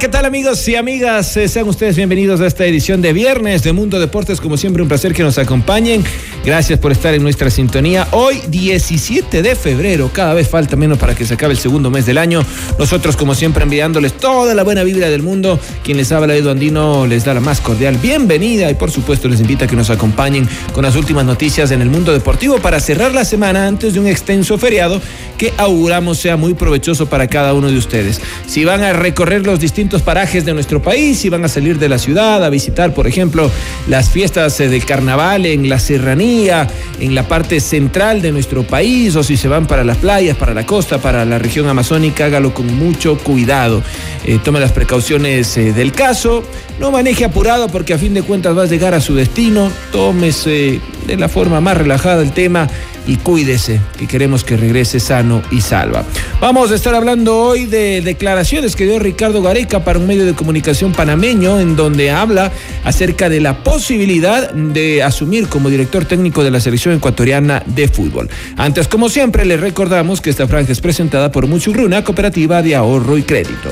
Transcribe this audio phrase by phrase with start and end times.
[0.00, 1.36] ¿Qué tal amigos y amigas?
[1.36, 4.40] Eh, Sean ustedes bienvenidos a esta edición de viernes de Mundo Deportes.
[4.40, 6.02] Como siempre, un placer que nos acompañen.
[6.42, 8.08] Gracias por estar en nuestra sintonía.
[8.12, 12.06] Hoy, 17 de febrero, cada vez falta menos para que se acabe el segundo mes
[12.06, 12.42] del año.
[12.78, 15.60] Nosotros, como siempre, enviándoles toda la buena vibra del mundo.
[15.84, 19.40] Quien les habla, Edu Andino, les da la más cordial bienvenida y, por supuesto, les
[19.40, 23.12] invita a que nos acompañen con las últimas noticias en el mundo deportivo para cerrar
[23.12, 24.98] la semana antes de un extenso feriado
[25.36, 28.20] que auguramos sea muy provechoso para cada uno de ustedes.
[28.46, 31.88] Si van a recorrer los distintos parajes de nuestro país, si van a salir de
[31.88, 33.50] la ciudad a visitar, por ejemplo,
[33.88, 36.68] las fiestas eh, del carnaval en la serranía,
[37.00, 40.54] en la parte central de nuestro país, o si se van para las playas, para
[40.54, 43.82] la costa, para la región amazónica, hágalo con mucho cuidado.
[44.24, 46.44] Eh, tome las precauciones eh, del caso,
[46.78, 50.80] no maneje apurado porque a fin de cuentas va a llegar a su destino, tómese
[51.06, 52.68] de la forma más relajada el tema
[53.06, 56.04] y cuídese, que queremos que regrese sano y salva.
[56.40, 60.34] Vamos a estar hablando hoy de declaraciones que dio Ricardo Gareca para un medio de
[60.34, 62.52] comunicación panameño, en donde habla
[62.84, 68.28] acerca de la posibilidad de asumir como director técnico de la selección ecuatoriana de fútbol.
[68.56, 73.18] Antes, como siempre, les recordamos que esta franja es presentada por Muchurruna, cooperativa de ahorro
[73.18, 73.70] y crédito.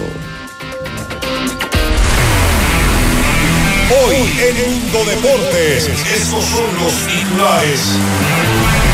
[3.91, 8.88] Hoy en Mundo Deportes, estos son los titulares.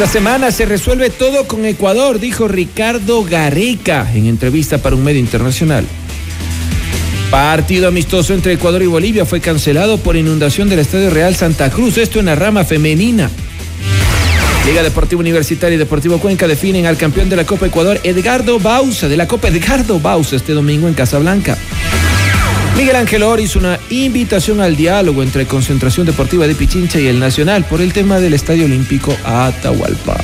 [0.00, 5.18] Esta semana se resuelve todo con Ecuador, dijo Ricardo Gareca en entrevista para un medio
[5.18, 5.84] internacional.
[7.32, 11.98] Partido amistoso entre Ecuador y Bolivia fue cancelado por inundación del Estadio Real Santa Cruz,
[11.98, 13.28] esto en la rama femenina.
[14.66, 19.08] Liga Deportiva Universitaria y Deportivo Cuenca definen al campeón de la Copa Ecuador, Edgardo Bausa,
[19.08, 21.58] de la Copa Edgardo Bausa, este domingo en Casablanca.
[22.78, 27.64] Miguel Ángel Or una invitación al diálogo entre Concentración Deportiva de Pichincha y el Nacional
[27.64, 30.16] por el tema del Estadio Olímpico Atahualpa.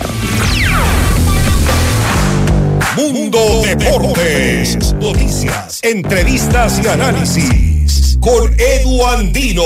[2.97, 4.95] Mundo Deportes.
[5.01, 8.19] Noticias, entrevistas y análisis.
[8.21, 9.65] Con Edu Andino.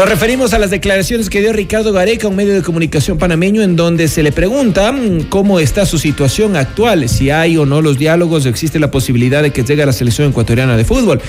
[0.00, 3.76] Nos referimos a las declaraciones que dio Ricardo Gareca, un medio de comunicación panameño, en
[3.76, 7.98] donde se le pregunta mm, cómo está su situación actual, si hay o no los
[7.98, 11.20] diálogos, existe la posibilidad de que llegue a la selección ecuatoriana de fútbol.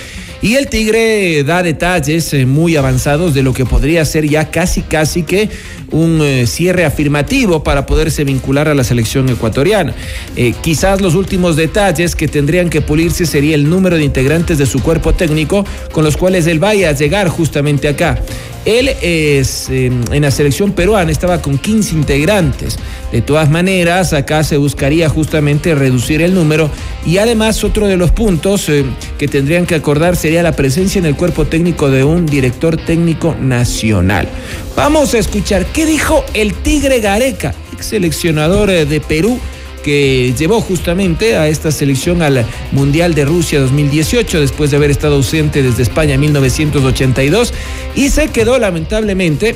[0.42, 4.84] Y el Tigre da detalles eh, muy avanzados de lo que podría ser ya casi,
[4.84, 5.50] casi que
[5.92, 9.94] un eh, cierre afirmativo para poderse vincular a la selección ecuatoriana.
[10.38, 14.66] Eh, quizás los últimos detalles que tendrían que pulirse sería el número de integrantes de
[14.66, 18.18] su cuerpo técnico con los cuales él vaya a llegar justamente acá.
[18.66, 22.78] Él es en la selección peruana, estaba con 15 integrantes.
[23.12, 26.70] De todas maneras, acá se buscaría justamente reducir el número
[27.06, 28.86] y además otro de los puntos eh,
[29.18, 33.36] que tendrían que acordar sería la presencia en el cuerpo técnico de un director técnico
[33.40, 34.28] nacional.
[34.76, 39.40] Vamos a escuchar qué dijo el Tigre Gareca, ex seleccionador eh, de Perú
[39.84, 45.16] que llevó justamente a esta selección al Mundial de Rusia 2018 después de haber estado
[45.16, 47.54] ausente desde España en 1982
[47.96, 49.56] y se quedó lamentablemente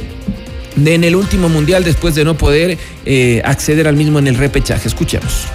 [0.84, 4.88] en el último Mundial después de no poder eh, acceder al mismo en el repechaje.
[4.88, 5.48] Escuchemos.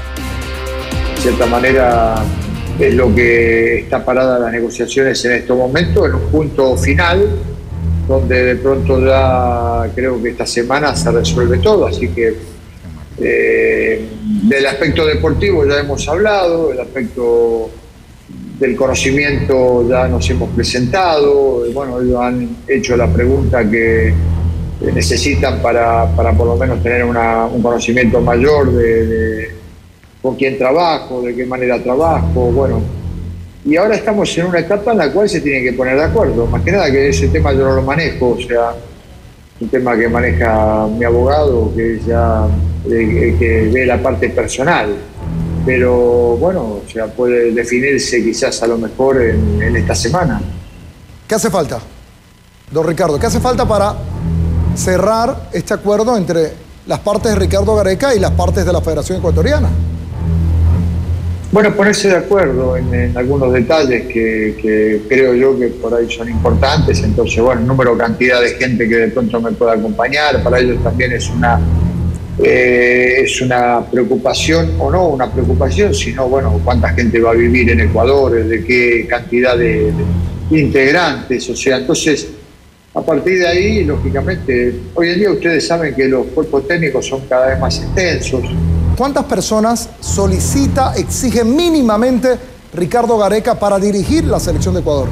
[1.16, 2.14] De cierta manera
[2.78, 7.28] es lo que está parada las negociaciones en estos momentos, en un punto final
[8.08, 12.34] donde de pronto ya creo que esta semana se resuelve todo, así que
[13.18, 14.04] eh,
[14.42, 17.70] del aspecto deportivo ya hemos hablado, del aspecto
[18.58, 24.12] del conocimiento ya nos hemos presentado, bueno, ellos han hecho la pregunta que
[24.94, 29.50] necesitan para, para por lo menos tener una, un conocimiento mayor de, de,
[30.22, 32.80] con quién trabajo, de qué manera trabajo, bueno.
[33.64, 36.46] Y ahora estamos en una etapa en la cual se tienen que poner de acuerdo,
[36.46, 38.74] más que nada que ese tema yo no lo manejo, o sea,
[39.60, 42.46] un tema que maneja mi abogado, que ya
[42.90, 44.96] eh, que ve la parte personal
[45.64, 50.40] pero bueno, sea, puede definirse quizás a lo mejor en esta semana.
[51.28, 51.78] ¿Qué hace falta,
[52.70, 53.18] don Ricardo?
[53.18, 53.94] ¿Qué hace falta para
[54.74, 56.52] cerrar este acuerdo entre
[56.86, 59.68] las partes de Ricardo Gareca y las partes de la Federación Ecuatoriana?
[61.52, 66.28] Bueno, ponerse de acuerdo en, algunos detalles que, que creo yo que por ahí son
[66.28, 67.02] importantes.
[67.02, 71.10] Entonces, bueno, número, cantidad de gente que de pronto me pueda acompañar, para ellos también
[71.10, 71.60] es una,
[72.38, 77.68] eh, es una preocupación, o no una preocupación, sino, bueno, cuánta gente va a vivir
[77.70, 79.92] en Ecuador, de qué cantidad de,
[80.50, 81.50] de integrantes.
[81.50, 82.28] O sea, entonces,
[82.94, 87.22] a partir de ahí, lógicamente, hoy en día ustedes saben que los cuerpos técnicos son
[87.28, 88.44] cada vez más extensos.
[89.00, 92.36] ¿Cuántas personas solicita, exige mínimamente
[92.74, 95.08] Ricardo Gareca para dirigir la selección de Ecuador?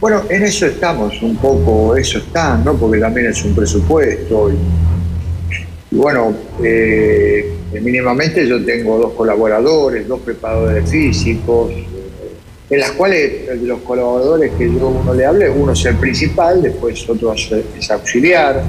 [0.00, 2.74] Bueno, en eso estamos, un poco, eso está, ¿no?
[2.74, 4.48] Porque también es un presupuesto.
[4.48, 6.32] Y, bueno,
[6.62, 11.84] eh, mínimamente yo tengo dos colaboradores, dos preparadores físicos, eh,
[12.70, 17.10] en las cuales los colaboradores que yo uno le hable, uno es el principal, después
[17.10, 18.62] otro es auxiliar,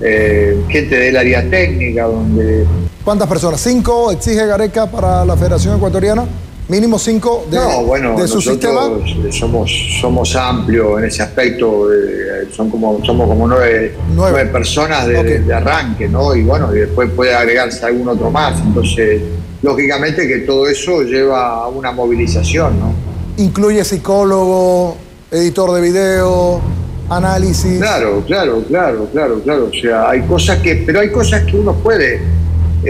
[0.00, 2.64] eh, gente del área técnica, donde
[3.06, 3.60] ¿Cuántas personas?
[3.60, 6.24] ¿Cinco exige Gareca para la Federación Ecuatoriana?
[6.66, 8.88] ¿Mínimo cinco de, no, bueno, de su sistema?
[9.30, 9.70] somos,
[10.00, 14.32] somos amplios en ese aspecto, eh, son como, somos como nueve, Nueve.
[14.32, 16.34] nueve personas de arranque, ¿no?
[16.34, 18.60] Y bueno, y después puede agregarse algún otro más.
[18.60, 19.22] Entonces,
[19.62, 22.92] lógicamente que todo eso lleva a una movilización, ¿no?
[23.36, 24.96] Incluye psicólogo,
[25.30, 26.60] editor de video,
[27.08, 27.78] análisis.
[27.78, 29.70] Claro, claro, claro, claro, claro.
[29.72, 32.20] O sea, hay cosas que, pero hay cosas que uno puede,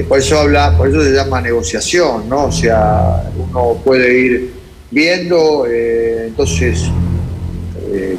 [0.05, 2.47] por eso habla, por eso se llama negociación, ¿no?
[2.47, 4.53] O sea, uno puede ir
[4.91, 6.85] viendo, eh, entonces,
[7.93, 8.17] eh,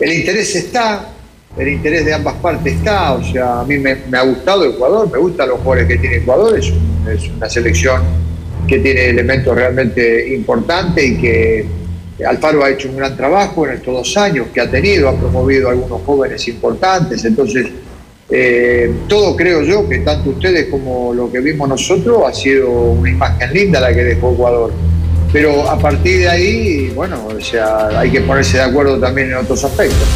[0.00, 1.10] el interés está,
[1.56, 5.18] el interés de ambas partes está, o sea, a mí me, ha gustado Ecuador, me
[5.18, 6.72] gustan los jugadores que tiene Ecuador, es
[7.36, 8.02] una selección
[8.66, 11.66] que tiene elementos realmente importantes y que
[12.26, 15.68] Alfaro ha hecho un gran trabajo en estos dos años que ha tenido, ha promovido
[15.68, 17.66] a algunos jóvenes importantes, entonces
[18.34, 23.10] eh, todo creo yo que tanto ustedes como lo que vimos nosotros ha sido una
[23.10, 24.72] imagen linda la que dejó Ecuador.
[25.32, 29.36] Pero a partir de ahí, bueno, o sea, hay que ponerse de acuerdo también en
[29.36, 30.08] otros aspectos.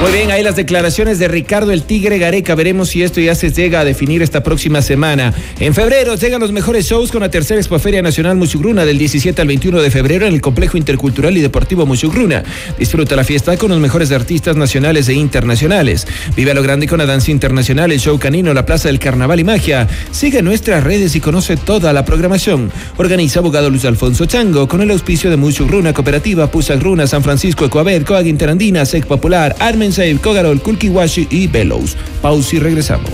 [0.00, 2.54] Muy bien, ahí las declaraciones de Ricardo el Tigre Gareca.
[2.54, 5.34] Veremos si esto ya se llega a definir esta próxima semana.
[5.58, 9.48] En febrero llegan los mejores shows con la tercera Expoferia Nacional Muchugruna del 17 al
[9.48, 12.44] 21 de febrero en el Complejo Intercultural y Deportivo Muchugruna.
[12.78, 16.06] Disfruta la fiesta con los mejores artistas nacionales e internacionales.
[16.36, 19.40] Vive a lo grande con la danza internacional, el show canino, la Plaza del Carnaval
[19.40, 19.88] y Magia.
[20.12, 22.70] Sigue nuestras redes y conoce toda la programación.
[22.98, 28.06] Organiza abogado Luis Alfonso Chango con el auspicio de Muchugruna Cooperativa, Pusagruna, San Francisco, Ecuavet,
[28.06, 31.96] Coag Interandina, SEC Popular, Armen Save, Cogarol, Kulkiwashi y Velos.
[32.22, 33.10] Pausa y regresamos.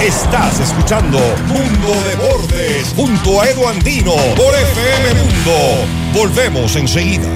[0.00, 1.18] Estás escuchando
[1.48, 5.86] Mundo Deportes junto a Edu Andino por FM Mundo.
[6.14, 7.28] Volvemos enseguida.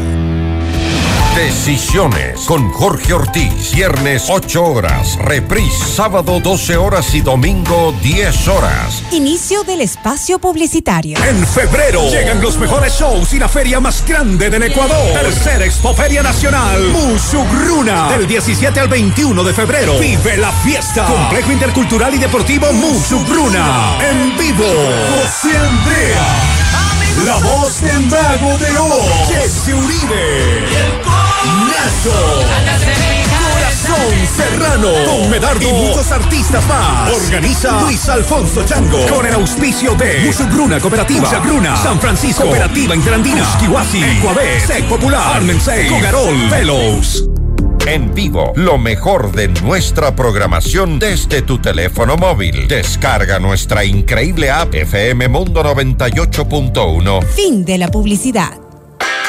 [1.36, 3.72] Decisiones con Jorge Ortiz.
[3.74, 5.16] Viernes 8 horas.
[5.16, 9.02] Reprise sábado 12 horas y domingo 10 horas.
[9.12, 11.16] Inicio del espacio publicitario.
[11.24, 15.12] En febrero llegan los mejores shows y la feria más grande del Ecuador.
[15.14, 16.82] Tercera Expoferia Nacional.
[16.90, 18.10] Musugruna.
[18.10, 19.98] Del 17 al 21 de febrero.
[19.98, 21.06] Vive la fiesta.
[21.06, 23.96] Complejo Intercultural y Deportivo Musugruna.
[24.00, 24.66] En vivo.
[25.16, 26.62] José Andrea.
[27.24, 29.28] La voz del mago de Oz.
[29.28, 31.21] Jesse Uribe.
[31.44, 32.12] Nacho.
[33.52, 34.88] Corazón Serrano.
[35.06, 37.12] Con Medardo y muchos artistas más.
[37.12, 39.06] Organiza Luis Alfonso Chango.
[39.06, 41.20] Con el auspicio de Musugruna Cooperativa.
[41.20, 41.76] Musagruna.
[41.76, 42.42] San Francisco.
[42.44, 43.42] Cooperativa Interandina.
[43.42, 44.02] Esquihuasi.
[44.02, 44.66] Ecuabet.
[44.66, 45.36] Sec Popular.
[45.36, 45.88] Armensei.
[45.88, 46.50] Cogarol.
[46.50, 47.28] Velos.
[47.86, 52.68] En vivo, lo mejor de nuestra programación desde tu teléfono móvil.
[52.68, 57.24] Descarga nuestra increíble app FM Mundo 98.1.
[57.24, 58.52] Fin de la publicidad.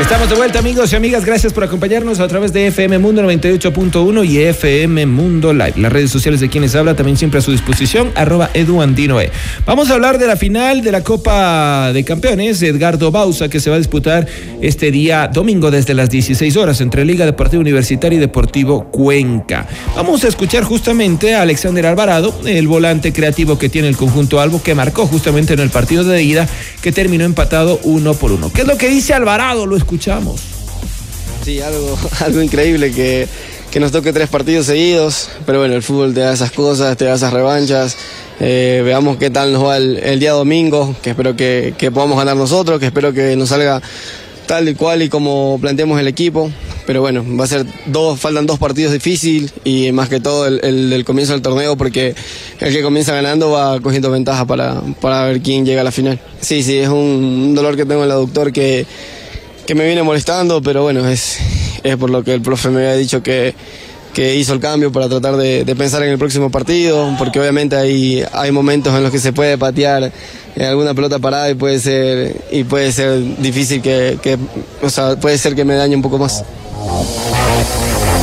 [0.00, 4.28] Estamos de vuelta amigos y amigas, gracias por acompañarnos a través de FM Mundo 98.1
[4.28, 5.74] y FM Mundo Live.
[5.76, 9.30] Las redes sociales de quienes habla también siempre a su disposición, arroba eduandinoe.
[9.64, 13.70] Vamos a hablar de la final de la Copa de Campeones, Edgardo Bausa, que se
[13.70, 14.26] va a disputar
[14.60, 19.68] este día domingo desde las 16 horas entre Liga Deportiva Universitaria y Deportivo Cuenca.
[19.94, 24.60] Vamos a escuchar justamente a Alexander Alvarado, el volante creativo que tiene el conjunto Albo,
[24.60, 26.48] que marcó justamente en el partido de ida
[26.82, 28.52] que terminó empatado uno por uno.
[28.52, 29.66] ¿Qué es lo que dice Alvarado?
[29.66, 30.40] Lo escuchamos.
[31.44, 33.28] Sí, algo, algo increíble que,
[33.70, 37.04] que nos toque tres partidos seguidos, pero bueno, el fútbol te da esas cosas, te
[37.04, 37.96] da esas revanchas.
[38.40, 42.36] Eh, veamos qué tal nos va el, día domingo, que espero que, que, podamos ganar
[42.36, 43.80] nosotros, que espero que nos salga
[44.46, 46.50] tal y cual y como planteemos el equipo.
[46.86, 50.62] Pero bueno, va a ser dos, faltan dos partidos difíciles y más que todo el,
[50.92, 52.14] el, comienzo del torneo porque
[52.60, 56.20] el que comienza ganando va cogiendo ventaja para, para ver quién llega a la final.
[56.40, 58.86] Sí, sí, es un dolor que tengo en el aductor que,
[59.66, 61.38] que me viene molestando, pero bueno, es,
[61.82, 63.54] es por lo que el profe me había dicho que,
[64.12, 68.24] que hizo el cambio para tratar de, pensar en el próximo partido, porque obviamente hay,
[68.32, 70.12] hay momentos en los que se puede patear
[70.60, 74.38] alguna pelota parada y puede ser, y puede ser difícil que, que,
[74.82, 76.44] o sea, puede ser que me dañe un poco más.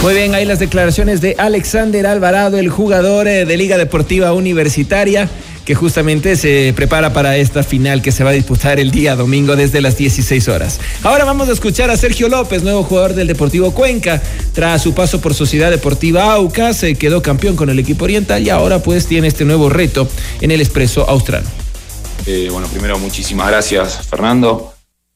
[0.02, 5.30] Muy bien, ahí las declaraciones de Alexander Alvarado, el jugador eh, de Liga Deportiva Universitaria
[5.66, 9.56] que justamente se prepara para esta final que se va a disputar el día domingo
[9.56, 10.80] desde las 16 horas.
[11.04, 14.22] Ahora vamos a escuchar a Sergio López, nuevo jugador del Deportivo Cuenca.
[14.54, 18.50] Tras su paso por Sociedad Deportiva Aucas, se quedó campeón con el equipo oriental y
[18.50, 20.08] ahora pues tiene este nuevo reto
[20.42, 21.44] en el Expreso Austral.
[22.26, 24.74] Eh, bueno, primero muchísimas gracias Fernando.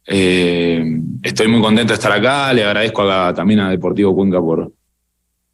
[0.08, 0.84] Eh,
[1.24, 4.72] estoy muy contento de estar acá, le agradezco también a Deportivo Cuenca por,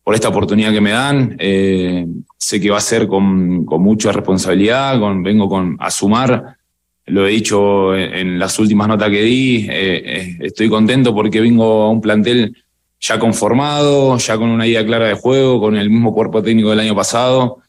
[0.03, 1.35] por esta oportunidad que me dan.
[1.39, 2.05] Eh,
[2.41, 6.57] sé que va a ser con, con mucha responsabilidad, con, vengo con, a sumar.
[7.05, 9.67] Lo he dicho en, las últimas notas que di.
[9.69, 12.57] Eh, eh, estoy contento porque vengo a un plantel
[12.99, 16.79] ya conformado, ya con una idea clara de juego, con el mismo cuerpo técnico del
[16.79, 17.59] año pasado,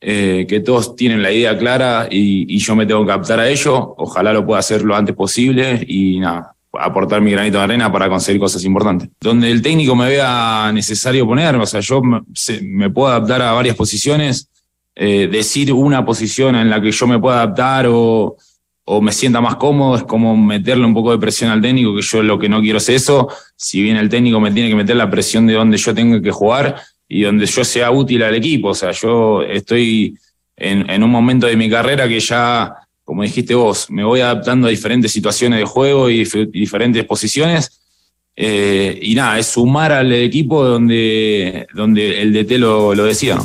[0.00, 3.94] que todos tienen la idea clara y, y yo me tengo que adaptar a ello.
[3.96, 8.08] Ojalá lo pueda hacer lo antes posible y nada, aportar mi granito de arena para
[8.08, 9.08] conseguir cosas importantes.
[9.20, 13.76] Donde el técnico me vea necesario ponerme, o sea, yo me, puedo adaptar a varias
[13.76, 14.48] posiciones,
[14.94, 18.36] eh, decir una posición en la que yo me pueda adaptar o,
[18.84, 22.02] o me sienta más cómodo, es como meterle un poco de presión al técnico, que
[22.02, 24.96] yo lo que no quiero es eso, si bien el técnico me tiene que meter
[24.96, 26.76] la presión de donde yo tenga que jugar
[27.08, 30.16] y donde yo sea útil al equipo, o sea, yo estoy
[30.56, 34.66] en, en un momento de mi carrera que ya como dijiste vos, me voy adaptando
[34.66, 37.80] a diferentes situaciones de juego y diferentes posiciones.
[38.34, 43.38] Eh, y nada, es sumar al equipo donde, donde el DT lo, lo decía.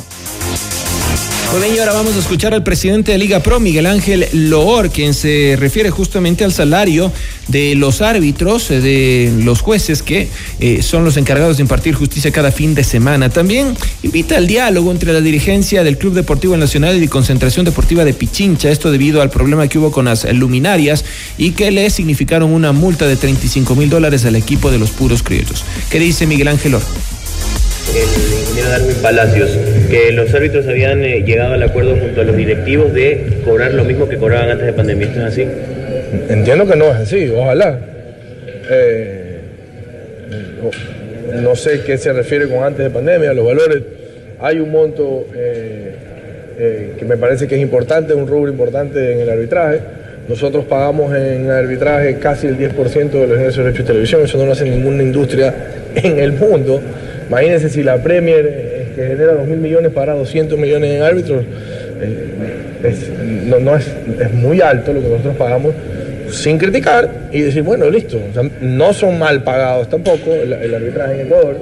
[1.52, 5.90] Ahora vamos a escuchar al presidente de Liga Pro, Miguel Ángel Loor, quien se refiere
[5.90, 7.10] justamente al salario
[7.48, 10.28] de los árbitros, eh, de los jueces que
[10.60, 13.30] eh, son los encargados de impartir justicia cada fin de semana.
[13.30, 18.14] También invita al diálogo entre la dirigencia del Club Deportivo Nacional y Concentración Deportiva de
[18.14, 21.04] Pichincha, esto debido al problema que hubo con las luminarias
[21.36, 25.24] y que le significaron una multa de 35 mil dólares al equipo de los puros
[25.24, 25.64] criollos.
[25.90, 26.82] ¿Qué dice Miguel Ángel Loor?
[27.96, 29.50] el ingeniero Darwin Palacios,
[29.90, 33.84] que los árbitros habían eh, llegado al acuerdo junto a los directivos de cobrar lo
[33.84, 35.08] mismo que cobraban antes de pandemia.
[35.08, 35.46] ¿Esto es así?
[36.28, 37.78] Entiendo que no es así, ojalá.
[38.70, 39.40] Eh,
[41.42, 43.82] no sé qué se refiere con antes de pandemia, los valores.
[44.38, 49.28] Hay un monto eh, que me parece que es importante, un rubro importante en el
[49.28, 49.80] arbitraje.
[50.28, 54.52] Nosotros pagamos en arbitraje casi el 10% de los ingresos de televisión, eso no lo
[54.52, 55.52] hace ninguna industria
[55.96, 56.80] en el mundo.
[57.28, 58.69] Imagínense si la Premier,
[59.00, 61.44] que genera 2 mil millones, para 200 millones en árbitros,
[62.00, 62.26] eh,
[62.84, 63.08] es,
[63.60, 63.86] no, es,
[64.20, 65.74] es, muy alto lo que nosotros pagamos,
[66.30, 68.20] sin criticar y decir, bueno, listo,
[68.60, 71.56] no son mal pagados tampoco el, el arbitraje en Ecuador.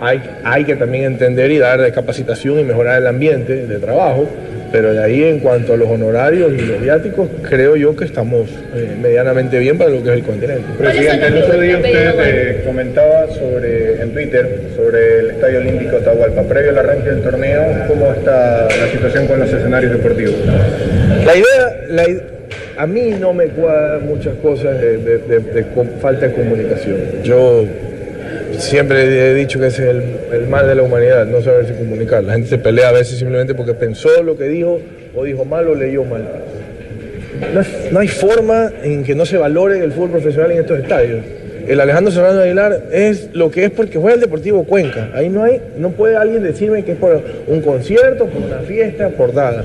[0.00, 4.28] Hay, hay que también entender y dar capacitación y mejorar el ambiente de trabajo
[4.72, 8.48] pero de ahí en cuanto a los honorarios y los viáticos, creo yo que estamos
[8.74, 10.64] eh, medianamente bien para lo que es el continente.
[10.78, 16.42] Presidente, el otro día usted eh, comentaba sobre, en Twitter sobre el Estadio Olímpico Atahualpa.
[16.42, 20.34] Previo al arranque del torneo, ¿cómo está la situación con los escenarios deportivos?
[21.26, 22.22] La idea,
[22.78, 25.64] a mí no me cuadran muchas cosas de, de
[26.00, 26.96] falta de comunicación.
[27.22, 27.66] Yo
[28.62, 32.22] siempre he dicho que es el, mal de la humanidad, no saberse comunicar.
[32.24, 34.80] La gente se pelea a veces simplemente porque pensó lo que dijo,
[35.14, 36.24] o dijo mal o leyó mal.
[37.90, 41.24] No, hay forma en que no se valore el fútbol profesional en estos estadios.
[41.66, 45.10] El Alejandro Serrano Aguilar es lo que es porque juega el Deportivo Cuenca.
[45.14, 49.10] Ahí no hay, no puede alguien decirme que es por un concierto, por una fiesta,
[49.10, 49.64] por nada.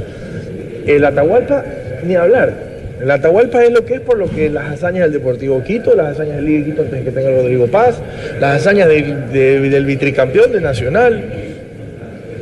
[0.86, 1.64] El Atahualpa,
[2.04, 2.67] ni hablar.
[3.02, 6.14] El Atahualpa es lo que es por lo que las hazañas del Deportivo Quito, las
[6.14, 8.02] hazañas del Liga Quito antes de que tenga Rodrigo Paz,
[8.40, 11.24] las hazañas del vitricampeón de Nacional.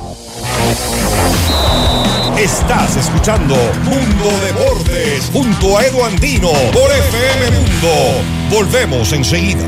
[2.42, 8.24] Estás escuchando Mundo Deportes junto a Edu Andino por FM Mundo.
[8.50, 9.64] Volvemos enseguida.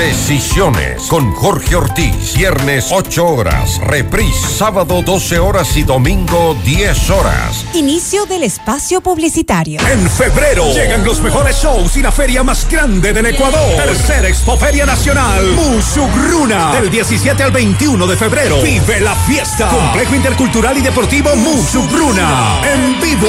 [0.00, 2.32] Decisiones con Jorge Ortiz.
[2.34, 3.78] Viernes 8 horas.
[3.82, 7.66] Reprise sábado 12 horas y domingo 10 horas.
[7.74, 9.78] Inicio del espacio publicitario.
[9.92, 13.76] En febrero llegan los mejores shows y la feria más grande del Ecuador.
[13.76, 15.44] Tercera Expoferia Nacional.
[15.52, 16.72] Mushugruna.
[16.72, 18.62] Del 17 al 21 de febrero.
[18.62, 19.68] Vive la fiesta.
[19.68, 22.62] Complejo Intercultural y Deportivo Mushugruna.
[22.72, 23.28] En vivo.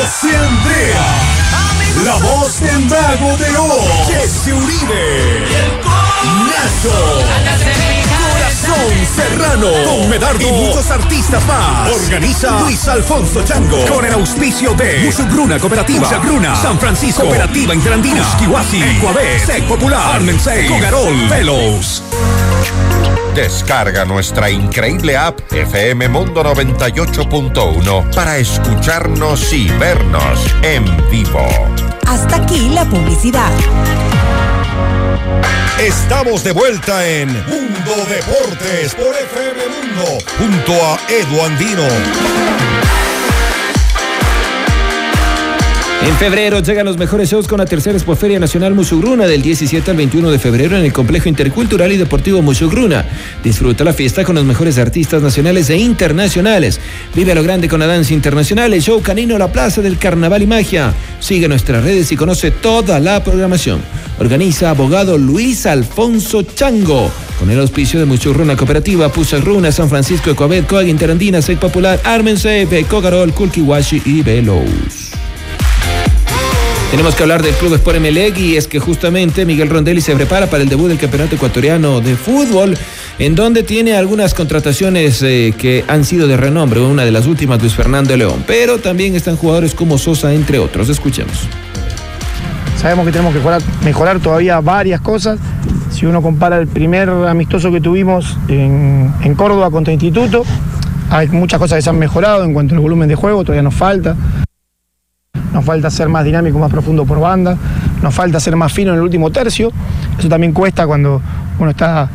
[0.00, 1.46] José Andrea.
[2.04, 4.08] La voz del mago de Oz.
[4.08, 5.85] Jesse Uribe.
[6.66, 6.90] Nacho.
[8.32, 9.68] Corazón Serrano.
[9.84, 10.40] Con Medardo.
[10.40, 11.92] Y muchos artistas más.
[11.92, 13.86] Organiza Luis Alfonso Chango.
[13.86, 16.08] Con el auspicio de Musugruna Cooperativa.
[16.08, 16.56] Musugruna.
[16.56, 17.22] San Francisco.
[17.22, 18.24] Cooperativa Interandina.
[18.38, 18.82] Kiwasi.
[18.82, 19.46] Ecuabet.
[19.46, 20.16] Sec Popular.
[20.16, 20.66] Armensei.
[20.66, 21.28] Cogarol.
[21.28, 22.02] Velos.
[23.36, 31.46] Descarga nuestra increíble app FM Mundo 98.1 para escucharnos y vernos en vivo.
[32.06, 33.52] Hasta aquí la publicidad.
[35.80, 41.86] Estamos de vuelta en Mundo Deportes por FM Mundo junto a Edu Andino.
[46.06, 49.96] En febrero llegan los mejores shows con la tercera Expoferia Nacional Musugruna del 17 al
[49.96, 53.04] 21 de febrero en el Complejo Intercultural y Deportivo Musugruna.
[53.42, 56.80] Disfruta la fiesta con los mejores artistas nacionales e internacionales.
[57.14, 60.42] Vive a lo grande con la danza internacional, el show canino La Plaza del Carnaval
[60.42, 60.94] y Magia.
[61.18, 63.80] Sigue nuestras redes y conoce toda la programación.
[64.18, 67.10] Organiza abogado Luis Alfonso Chango.
[67.38, 72.00] Con el auspicio de Musugruna Cooperativa, Pusa Runa, San Francisco, Ecoabet, Coag Interandina, Sec Popular,
[72.04, 75.12] Armense, Cogarol, Kulkiwashi y Velos.
[76.90, 80.46] Tenemos que hablar del Club Sport Emelec y es que justamente Miguel Rondelli se prepara
[80.46, 82.78] para el debut del Campeonato Ecuatoriano de Fútbol,
[83.18, 86.80] en donde tiene algunas contrataciones eh, que han sido de renombre.
[86.80, 90.88] Una de las últimas, Luis Fernando León, pero también están jugadores como Sosa, entre otros.
[90.88, 91.48] Escuchemos.
[92.76, 93.40] Sabemos que tenemos que
[93.84, 95.38] mejorar, todavía varias cosas.
[95.90, 100.44] Si uno compara el primer amistoso que tuvimos en, en Córdoba contra Instituto,
[101.10, 103.74] hay muchas cosas que se han mejorado en cuanto al volumen de juego, todavía nos
[103.74, 104.14] falta.
[105.52, 107.56] Nos falta ser más dinámico, más profundo por banda,
[108.02, 109.72] nos falta ser más fino en el último tercio.
[110.18, 111.22] Eso también cuesta cuando
[111.58, 112.10] uno está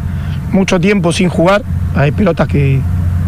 [0.52, 1.64] mucho tiempo sin jugar.
[1.96, 2.80] Hay pelotas que,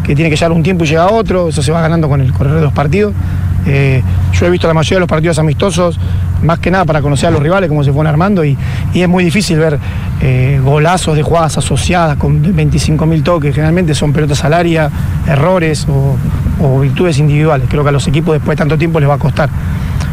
[0.04, 2.32] que tiene que llegar un tiempo y llega otro, eso se va ganando con el
[2.32, 3.14] correr de los partidos.
[3.66, 6.00] Eh, yo he visto la mayoría de los partidos amistosos,
[6.42, 8.58] más que nada para conocer a los rivales, cómo se fueron armando, y,
[8.94, 9.80] y es muy difícil ver
[10.26, 14.90] eh, golazos de jugadas asociadas con 25.000 toques, generalmente son pelotas al área,
[15.28, 17.68] errores o, virtudes individuales.
[17.70, 19.50] Creo que a los equipos después de tanto tiempo les va a costar.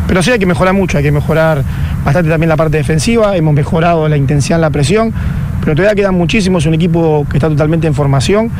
[0.08, 1.62] Pero sí hay que mejorar mucho, hay que mejorar
[2.04, 5.12] bastante también la parte defensiva, hemos mejorado la intensidad en la presión,
[5.60, 8.50] pero todavía quedan muchísimos, un equipo que está totalmente en formación.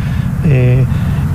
[0.47, 0.85] Eh,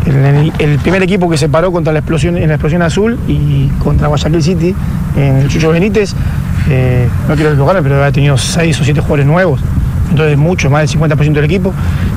[0.05, 4.07] el, primer equipo que se paró contra la explosión, en la explosión azul y contra
[4.07, 4.75] Guayaquil City
[5.15, 6.13] en el Chucho Benítez,
[6.69, 9.61] eh, no quiero equivocarme, pero ha tenido seis o siete jugadores nuevos,
[10.09, 11.73] entonces mucho, más del 50% del equipo.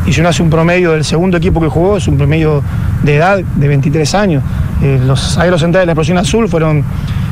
[0.06, 2.62] Y si uno hace un promedio del segundo equipo que jugó, es un promedio
[3.02, 4.42] de edad de 23 años.
[4.82, 6.84] Eh, los zagueros centrales de la explosión azul fueron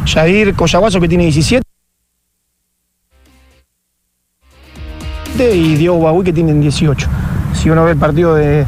[0.06, 1.62] Yadir Coyaguaso, que tiene 17.
[5.38, 7.08] Y Diego Bagui, que tienen 18.
[7.66, 8.64] Si uno ve el partido de,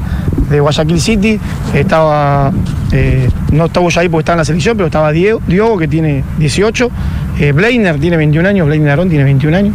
[0.50, 1.38] de Guayaquil City,
[1.72, 2.50] estaba,
[2.90, 6.24] eh, no estaba ahí porque estaba en la selección, pero estaba Diego, Diogo, que tiene
[6.38, 6.90] 18.
[7.38, 9.74] Eh, Bleiner tiene 21 años, Bleiner Arón tiene 21 años.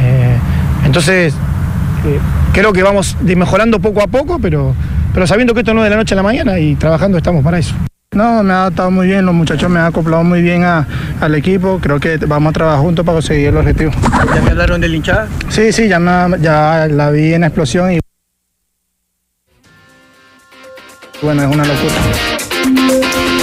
[0.00, 0.36] Eh,
[0.86, 1.34] entonces,
[2.06, 2.18] eh,
[2.52, 4.72] creo que vamos mejorando poco a poco, pero,
[5.12, 7.42] pero sabiendo que esto no es de la noche a la mañana y trabajando estamos
[7.42, 7.74] para eso.
[8.14, 10.86] No, me ha adaptado muy bien, los muchachos me han acoplado muy bien a-
[11.20, 13.90] al equipo, creo que vamos a trabajar juntos para conseguir el objetivo.
[14.32, 15.26] ¿Ya me hablaron del hinchada?
[15.48, 17.98] Sí, sí, ya, me- ya la vi en la explosión y
[21.22, 21.94] bueno, es una locura.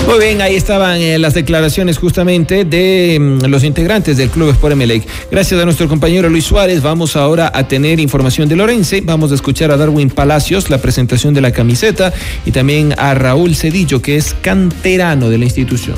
[0.07, 4.73] Muy bien, ahí estaban eh, las declaraciones justamente de mm, los integrantes del Club Sport
[4.73, 5.07] Emelec.
[5.29, 9.01] Gracias a nuestro compañero Luis Suárez, vamos ahora a tener información de Lorense.
[9.01, 12.13] Vamos a escuchar a Darwin Palacios, la presentación de la camiseta,
[12.45, 15.95] y también a Raúl Cedillo, que es canterano de la institución.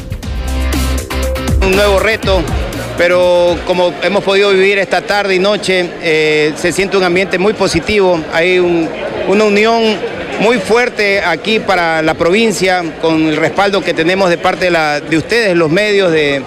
[1.62, 2.44] un nuevo reto,
[2.98, 7.54] pero como hemos podido vivir esta tarde y noche, eh, se siente un ambiente muy
[7.54, 8.90] positivo, hay un
[9.28, 9.82] una unión
[10.40, 15.56] muy fuerte aquí para la provincia, con el respaldo que tenemos de parte de, ustedes,
[15.56, 16.42] los medios, de,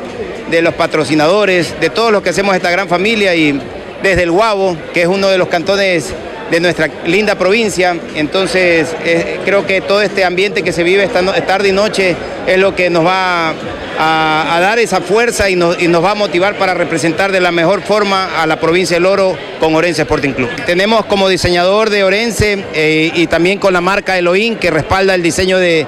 [0.63, 3.61] los patrocinadores, de todos los que hacemos esta gran familia y
[4.03, 6.13] desde el Guabo, que es uno de los cantones
[6.51, 7.97] de nuestra linda provincia.
[8.15, 12.15] Entonces, eh, creo que todo este ambiente que se vive esta tarde y noche
[12.47, 13.55] es lo que nos va
[13.99, 18.41] a, dar esa fuerza y nos, va a motivar para representar de la mejor forma
[18.43, 20.49] a la provincia del Oro con Orense Sporting Club.
[20.67, 25.23] Tenemos como diseñador de Orense eh, y también con la marca Elohim que respalda el
[25.23, 25.87] diseño de,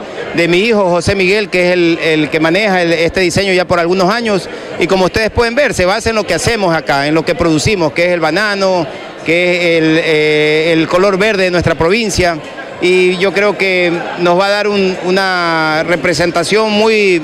[0.48, 4.48] mi hijo José Miguel, que es el, que maneja este diseño ya por algunos años.
[4.78, 7.34] Y como ustedes pueden ver, se basa en lo que hacemos acá, en lo que
[7.34, 8.86] producimos, que es el banano,
[9.26, 12.38] que es el, eh, color verde de nuestra provincia.
[12.80, 17.20] Y yo creo que nos va a dar un- una representación muy,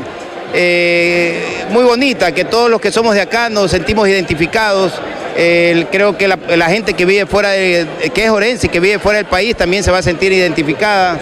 [0.54, 4.92] eh, muy bonita, que todos los que somos de acá nos sentimos identificados.
[5.34, 9.16] Creo que la, la gente que vive fuera, de, que es orense, que vive fuera
[9.16, 11.18] del país, también se va a sentir identificada.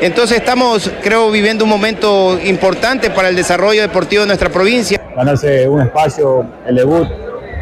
[0.00, 5.00] Entonces estamos, creo, viviendo un momento importante para el desarrollo deportivo de nuestra provincia.
[5.16, 7.08] ganarse un espacio, el debut,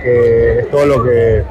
[0.02, 1.44] que es todo lo que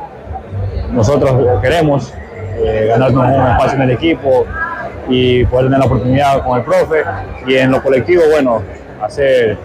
[0.92, 2.14] nosotros queremos,
[2.58, 4.46] eh, ganarnos un espacio en el equipo
[5.10, 7.04] y poder tener la oportunidad con el profe
[7.48, 8.62] y en lo colectivo, bueno,
[9.06, 9.58] hacer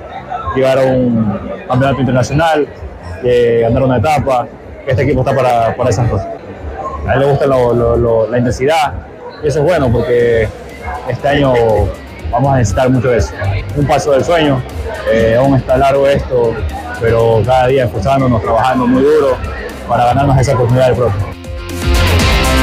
[0.55, 2.67] llegar a un campeonato internacional,
[3.25, 4.47] eh, ganar una etapa,
[4.87, 6.29] este equipo está para, para esas cosas.
[7.07, 8.93] A él le gusta la intensidad
[9.43, 10.49] y eso es bueno porque
[11.09, 11.55] este año
[12.31, 13.33] vamos a necesitar mucho de eso.
[13.77, 14.61] Un paso del sueño,
[15.11, 16.55] eh, aún está largo esto,
[17.01, 19.37] pero cada día esforzándonos, trabajando muy duro
[19.89, 21.28] para ganarnos esa oportunidad del propio.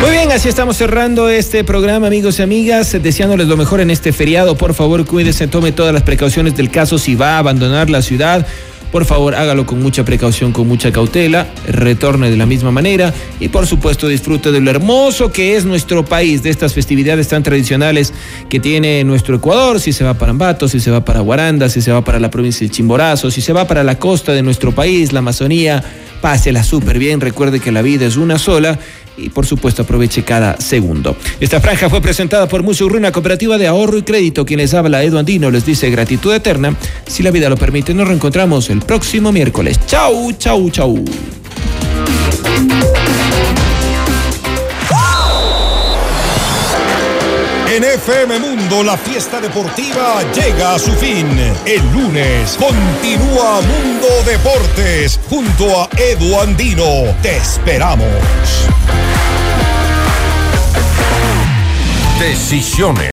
[0.05, 4.13] Muy bien, así estamos cerrando este programa, amigos y amigas, deseándoles lo mejor en este
[4.13, 4.55] feriado.
[4.55, 8.45] Por favor, cuídese, tome todas las precauciones del caso si va a abandonar la ciudad.
[8.91, 13.47] Por favor, hágalo con mucha precaución, con mucha cautela, retorne de la misma manera y
[13.47, 18.13] por supuesto disfrute de lo hermoso que es nuestro país, de estas festividades tan tradicionales
[18.47, 21.81] que tiene nuestro Ecuador, si se va para Ambato, si se va para Guaranda, si
[21.81, 24.71] se va para la provincia de Chimborazo, si se va para la costa de nuestro
[24.71, 25.83] país, la Amazonía,
[26.21, 28.79] pásela súper bien, recuerde que la vida es una sola
[29.17, 31.15] y por supuesto aproveche cada segundo.
[31.39, 34.45] Esta franja fue presentada por Musurruna Cooperativa de Ahorro y Crédito.
[34.45, 36.75] Quienes habla Edu Andino les dice gratitud eterna.
[37.07, 39.79] Si la vida lo permite, nos reencontramos el próximo miércoles.
[39.87, 41.03] Chau, chau, chau.
[47.75, 51.27] En FM Mundo la fiesta deportiva llega a su fin.
[51.65, 57.13] El lunes continúa Mundo Deportes junto a Edu Andino.
[57.21, 58.64] Te esperamos.
[62.25, 63.03] Decisiones